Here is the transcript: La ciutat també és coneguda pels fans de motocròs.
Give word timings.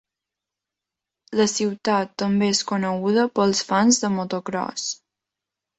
La 1.41 1.47
ciutat 1.53 2.17
també 2.23 2.49
és 2.55 2.63
coneguda 2.73 3.27
pels 3.37 3.65
fans 3.71 4.05
de 4.07 4.15
motocròs. 4.19 4.93